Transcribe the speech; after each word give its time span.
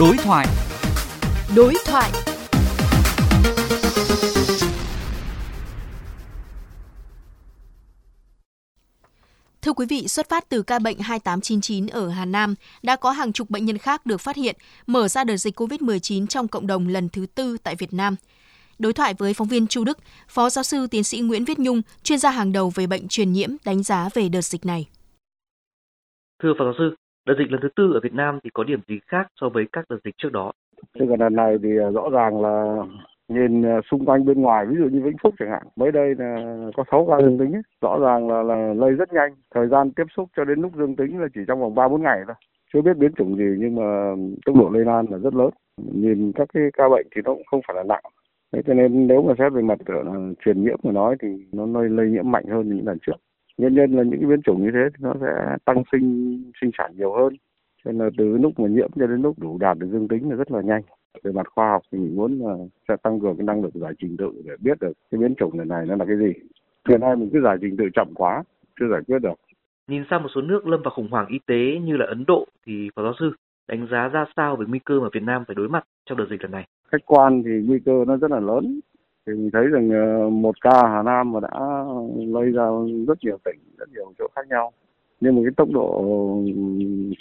Đối 0.00 0.16
thoại. 0.16 0.46
Đối 1.56 1.74
thoại. 1.86 2.10
Thưa 9.62 9.72
quý 9.72 9.86
vị, 9.88 10.08
xuất 10.08 10.28
phát 10.28 10.48
từ 10.48 10.62
ca 10.62 10.78
bệnh 10.78 10.98
2899 10.98 11.86
ở 11.86 12.08
Hà 12.08 12.24
Nam, 12.24 12.54
đã 12.82 12.96
có 12.96 13.10
hàng 13.10 13.32
chục 13.32 13.50
bệnh 13.50 13.64
nhân 13.64 13.78
khác 13.78 14.06
được 14.06 14.20
phát 14.20 14.36
hiện, 14.36 14.56
mở 14.86 15.08
ra 15.08 15.24
đợt 15.24 15.36
dịch 15.36 15.60
COVID-19 15.60 16.26
trong 16.26 16.48
cộng 16.48 16.66
đồng 16.66 16.88
lần 16.88 17.08
thứ 17.08 17.26
tư 17.34 17.56
tại 17.62 17.76
Việt 17.76 17.92
Nam. 17.92 18.16
Đối 18.78 18.92
thoại 18.92 19.14
với 19.18 19.34
phóng 19.34 19.48
viên 19.48 19.66
Chu 19.66 19.84
Đức, 19.84 19.98
Phó 20.28 20.50
giáo 20.50 20.64
sư 20.64 20.86
tiến 20.86 21.04
sĩ 21.04 21.20
Nguyễn 21.20 21.44
Viết 21.44 21.58
Nhung, 21.58 21.82
chuyên 22.02 22.18
gia 22.18 22.30
hàng 22.30 22.52
đầu 22.52 22.72
về 22.74 22.86
bệnh 22.86 23.08
truyền 23.08 23.32
nhiễm 23.32 23.50
đánh 23.64 23.82
giá 23.82 24.08
về 24.14 24.28
đợt 24.28 24.42
dịch 24.42 24.66
này. 24.66 24.88
Thưa 26.42 26.52
Phó 26.58 26.64
giáo 26.64 26.74
sư, 26.78 26.94
đợt 27.26 27.34
dịch 27.38 27.52
lần 27.52 27.60
thứ 27.62 27.68
tư 27.76 27.92
ở 27.92 28.00
Việt 28.02 28.14
Nam 28.14 28.38
thì 28.44 28.50
có 28.54 28.64
điểm 28.64 28.80
gì 28.88 28.98
khác 29.06 29.26
so 29.40 29.48
với 29.48 29.64
các 29.72 29.84
đợt 29.90 29.98
dịch 30.04 30.14
trước 30.18 30.32
đó? 30.32 30.52
Thế 30.98 31.06
còn 31.08 31.20
lần 31.20 31.36
này 31.36 31.56
thì 31.62 31.68
à, 31.78 31.90
rõ 31.90 32.08
ràng 32.12 32.42
là 32.42 32.76
nhìn 33.28 33.62
à, 33.62 33.80
xung 33.90 34.04
quanh 34.04 34.24
bên 34.24 34.40
ngoài 34.40 34.66
ví 34.66 34.76
dụ 34.78 34.84
như 34.84 35.00
Vĩnh 35.00 35.16
Phúc 35.22 35.34
chẳng 35.38 35.50
hạn 35.50 35.62
mới 35.76 35.92
đây 35.92 36.14
là 36.18 36.56
có 36.76 36.84
6 36.90 37.06
ca 37.10 37.20
dương 37.22 37.38
tính 37.38 37.52
ấy. 37.52 37.62
rõ 37.80 37.98
ràng 37.98 38.28
là, 38.28 38.42
là 38.42 38.74
lây 38.74 38.92
rất 38.92 39.12
nhanh 39.12 39.34
thời 39.54 39.68
gian 39.68 39.90
tiếp 39.90 40.04
xúc 40.16 40.28
cho 40.36 40.44
đến 40.44 40.60
lúc 40.60 40.72
dương 40.76 40.96
tính 40.96 41.20
là 41.20 41.26
chỉ 41.34 41.40
trong 41.48 41.60
vòng 41.60 41.74
ba 41.74 41.88
bốn 41.88 42.02
ngày 42.02 42.20
thôi 42.26 42.34
chưa 42.72 42.82
biết 42.82 42.96
biến 42.96 43.12
chủng 43.14 43.36
gì 43.36 43.44
nhưng 43.58 43.74
mà 43.74 44.14
tốc 44.46 44.56
độ 44.56 44.70
lây 44.72 44.84
lan 44.84 45.06
là 45.10 45.18
rất 45.18 45.34
lớn 45.34 45.50
nhìn 45.76 46.32
các 46.32 46.48
cái 46.54 46.62
ca 46.72 46.88
bệnh 46.88 47.06
thì 47.14 47.22
nó 47.24 47.34
cũng 47.34 47.46
không 47.50 47.60
phải 47.66 47.76
là 47.76 47.82
nặng 47.82 48.02
thế 48.52 48.62
cho 48.66 48.74
nên 48.74 49.06
nếu 49.06 49.22
mà 49.22 49.34
xét 49.38 49.52
về 49.52 49.62
mặt 49.62 49.78
là 49.86 50.02
truyền 50.44 50.64
nhiễm 50.64 50.78
mà 50.82 50.92
nói 50.92 51.16
thì 51.22 51.28
nó 51.52 51.66
lây, 51.66 51.88
lây 51.88 52.06
nhiễm 52.06 52.30
mạnh 52.30 52.44
hơn 52.48 52.68
những 52.68 52.86
lần 52.86 52.98
trước 53.06 53.16
nguyên 53.60 53.74
nhân 53.74 53.92
là 53.92 54.02
những 54.02 54.20
cái 54.20 54.28
biến 54.28 54.42
chủng 54.42 54.62
như 54.62 54.70
thế 54.72 54.88
thì 54.90 54.98
nó 55.00 55.14
sẽ 55.20 55.56
tăng 55.64 55.82
sinh 55.92 56.02
sinh 56.60 56.70
sản 56.78 56.92
nhiều 56.96 57.12
hơn. 57.12 57.34
Cho 57.84 57.92
nên 57.92 57.98
là 57.98 58.10
từ 58.18 58.36
lúc 58.36 58.60
mà 58.60 58.68
nhiễm 58.68 58.90
cho 58.96 59.06
đến 59.06 59.22
lúc 59.22 59.38
đủ 59.38 59.58
đạt 59.58 59.78
được 59.78 59.86
dương 59.92 60.08
tính 60.08 60.30
là 60.30 60.36
rất 60.36 60.50
là 60.52 60.60
nhanh. 60.60 60.82
Về 61.22 61.32
mặt 61.32 61.46
khoa 61.54 61.70
học 61.70 61.82
thì 61.92 61.98
mình 61.98 62.16
muốn 62.16 62.38
là 62.38 62.54
sẽ 62.88 62.96
tăng 63.02 63.20
cường 63.20 63.36
cái 63.36 63.44
năng 63.44 63.62
lực 63.62 63.74
giải 63.74 63.92
trình 63.98 64.16
tự 64.16 64.32
để 64.44 64.52
biết 64.60 64.80
được 64.80 64.92
cái 65.10 65.20
biến 65.20 65.34
chủng 65.34 65.56
này 65.56 65.66
này 65.66 65.86
nó 65.86 65.96
là 65.96 66.04
cái 66.04 66.16
gì. 66.16 66.32
Hiện 66.88 67.00
nay 67.00 67.16
mình 67.16 67.30
cứ 67.32 67.40
giải 67.44 67.56
trình 67.60 67.76
tự 67.76 67.84
chậm 67.94 68.08
quá 68.14 68.42
chưa 68.80 68.86
giải 68.90 69.00
quyết 69.06 69.18
được. 69.18 69.34
Nhìn 69.88 70.02
sang 70.10 70.22
một 70.22 70.28
số 70.34 70.40
nước 70.40 70.66
lâm 70.66 70.82
vào 70.82 70.92
khủng 70.96 71.10
hoảng 71.10 71.26
y 71.28 71.38
tế 71.46 71.78
như 71.84 71.96
là 71.96 72.06
Ấn 72.06 72.24
Độ 72.26 72.46
thì 72.66 72.88
phó 72.96 73.02
giáo 73.02 73.12
sư 73.20 73.32
đánh 73.68 73.86
giá 73.90 74.08
ra 74.08 74.24
sao 74.36 74.56
về 74.56 74.66
nguy 74.68 74.78
cơ 74.78 75.00
mà 75.00 75.08
Việt 75.12 75.22
Nam 75.22 75.44
phải 75.46 75.54
đối 75.54 75.68
mặt 75.68 75.84
trong 76.06 76.18
đợt 76.18 76.26
dịch 76.30 76.42
lần 76.42 76.50
này? 76.50 76.66
Khách 76.92 77.06
quan 77.06 77.42
thì 77.42 77.50
nguy 77.66 77.78
cơ 77.84 78.04
nó 78.06 78.16
rất 78.16 78.30
là 78.30 78.40
lớn 78.40 78.80
thì 79.30 79.36
mình 79.36 79.50
thấy 79.52 79.66
rằng 79.66 79.90
ờ, 79.90 80.30
một 80.30 80.60
ca 80.60 80.88
Hà 80.88 81.02
Nam 81.02 81.32
mà 81.32 81.40
đã 81.40 81.84
lây 82.16 82.50
ra 82.50 82.68
rất 83.08 83.18
nhiều 83.22 83.36
tỉnh 83.44 83.58
rất 83.78 83.88
nhiều 83.92 84.12
chỗ 84.18 84.26
khác 84.36 84.48
nhau. 84.48 84.72
Nhưng 85.20 85.36
mà 85.36 85.42
cái 85.44 85.52
tốc 85.56 85.68
độ 85.72 86.04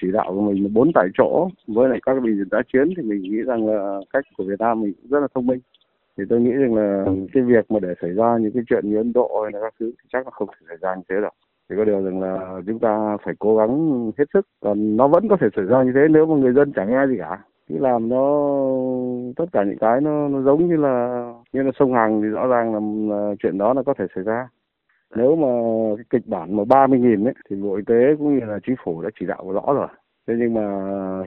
chỉ 0.00 0.12
đạo 0.12 0.32
của 0.34 0.40
mình 0.40 0.62
là 0.62 0.68
bốn 0.74 0.90
tại 0.94 1.08
chỗ 1.14 1.48
với 1.66 1.88
lại 1.88 1.98
các 2.02 2.14
bệnh 2.14 2.38
viện 2.38 2.48
đã 2.50 2.62
chiến 2.72 2.88
thì 2.96 3.02
mình 3.02 3.22
nghĩ 3.22 3.42
rằng 3.42 3.66
là 3.66 4.00
cách 4.12 4.24
của 4.36 4.44
Việt 4.44 4.58
Nam 4.60 4.80
mình 4.80 4.92
cũng 5.02 5.10
rất 5.10 5.20
là 5.20 5.28
thông 5.34 5.46
minh. 5.46 5.60
Thì 6.18 6.24
tôi 6.28 6.40
nghĩ 6.40 6.50
rằng 6.50 6.74
là 6.74 7.04
cái 7.32 7.42
việc 7.42 7.70
mà 7.70 7.80
để 7.80 7.94
xảy 8.02 8.10
ra 8.10 8.38
những 8.38 8.52
cái 8.52 8.62
chuyện 8.68 8.90
như 8.90 8.96
Ấn 8.96 9.12
Độ 9.12 9.40
hay 9.42 9.52
là 9.52 9.60
các 9.62 9.74
thứ 9.80 9.86
thì 9.90 10.08
chắc 10.12 10.24
là 10.24 10.30
không 10.30 10.48
thể 10.48 10.66
xảy 10.68 10.76
ra 10.80 10.94
như 10.94 11.02
thế 11.08 11.16
đâu. 11.20 11.30
Thì 11.70 11.76
có 11.76 11.84
điều 11.84 12.02
rằng 12.02 12.20
là 12.20 12.60
chúng 12.66 12.78
ta 12.78 13.16
phải 13.24 13.34
cố 13.38 13.56
gắng 13.56 14.12
hết 14.18 14.24
sức. 14.34 14.46
Còn 14.60 14.96
nó 14.96 15.08
vẫn 15.08 15.28
có 15.28 15.36
thể 15.40 15.46
xảy 15.56 15.64
ra 15.64 15.82
như 15.82 15.92
thế 15.94 16.00
nếu 16.10 16.26
mà 16.26 16.36
người 16.36 16.52
dân 16.52 16.72
chẳng 16.72 16.90
nghe 16.90 17.06
gì 17.06 17.16
cả. 17.18 17.38
Cứ 17.68 17.78
làm 17.78 18.08
nó 18.08 18.48
tất 19.36 19.44
cả 19.52 19.64
những 19.64 19.78
cái 19.78 20.00
nó, 20.00 20.28
nó 20.28 20.42
giống 20.42 20.68
như 20.68 20.76
là 20.76 21.27
như 21.52 21.62
là 21.62 21.70
sông 21.78 21.94
Hằng 21.94 22.22
thì 22.22 22.28
rõ 22.28 22.46
ràng 22.46 22.74
là, 22.74 22.80
là 23.16 23.34
chuyện 23.42 23.58
đó 23.58 23.74
là 23.74 23.82
có 23.82 23.94
thể 23.98 24.06
xảy 24.14 24.24
ra 24.24 24.48
nếu 25.16 25.36
mà 25.36 25.48
cái 25.96 26.04
kịch 26.10 26.26
bản 26.26 26.56
mà 26.56 26.64
30 26.64 26.98
nghìn 26.98 27.24
ấy 27.24 27.34
thì 27.50 27.56
Bộ 27.56 27.76
Y 27.76 27.82
tế 27.86 28.16
cũng 28.18 28.38
như 28.38 28.46
là 28.46 28.58
chính 28.66 28.76
phủ 28.84 29.02
đã 29.02 29.10
chỉ 29.20 29.26
đạo 29.26 29.52
rõ 29.52 29.74
rồi. 29.74 29.88
Thế 30.26 30.34
nhưng 30.38 30.54
mà 30.54 30.62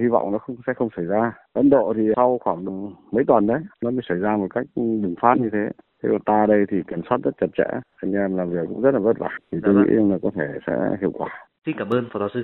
hy 0.00 0.08
vọng 0.08 0.32
nó 0.32 0.38
không 0.38 0.56
sẽ 0.66 0.74
không 0.74 0.88
xảy 0.96 1.04
ra. 1.04 1.32
Ấn 1.52 1.70
Độ 1.70 1.92
thì 1.96 2.08
sau 2.16 2.38
khoảng 2.44 2.64
mấy 3.12 3.24
tuần 3.24 3.46
đấy 3.46 3.60
nó 3.82 3.90
mới 3.90 4.00
xảy 4.08 4.18
ra 4.18 4.36
một 4.36 4.46
cách 4.54 4.66
bùng 4.76 5.14
phát 5.20 5.34
như 5.38 5.50
thế. 5.52 5.70
Thế 6.02 6.08
còn 6.12 6.22
ta 6.22 6.46
đây 6.46 6.64
thì 6.68 6.82
kiểm 6.86 7.00
soát 7.08 7.18
rất 7.24 7.30
chặt 7.40 7.46
chẽ, 7.58 7.80
anh 7.96 8.12
em 8.12 8.36
làm 8.36 8.50
việc 8.50 8.60
cũng 8.68 8.82
rất 8.82 8.94
là 8.94 9.00
vất 9.00 9.18
vả. 9.18 9.38
Thì 9.52 9.58
tôi 9.62 9.74
dạ 9.74 9.80
nghĩ 9.80 9.96
vâng. 9.96 10.12
là 10.12 10.18
có 10.22 10.30
thể 10.34 10.46
sẽ 10.66 10.96
hiệu 11.00 11.12
quả. 11.14 11.28
Xin 11.66 11.74
cảm 11.78 11.90
ơn 11.90 12.04
Phó 12.12 12.18
Giáo 12.20 12.28
sư. 12.34 12.42